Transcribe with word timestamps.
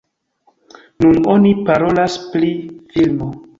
Nun 1.05 1.19
oni 1.35 1.53
parolas 1.69 2.17
pri 2.33 2.53
filmo. 2.97 3.33